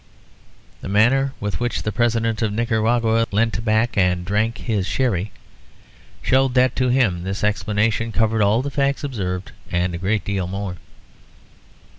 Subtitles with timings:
[0.81, 5.31] The manner with which the President of Nicaragua leant back and drank his sherry
[6.23, 10.47] showed that to him this explanation covered all the facts observed and a great deal
[10.47, 10.77] more.